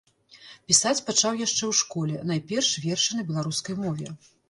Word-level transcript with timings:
Пісаць 0.71 1.05
пачаў 1.09 1.37
яшчэ 1.45 1.59
ў 1.71 1.73
школе, 1.83 2.25
найперш 2.33 2.73
вершы 2.89 3.11
на 3.23 3.31
беларускай 3.33 3.83
мове. 3.87 4.15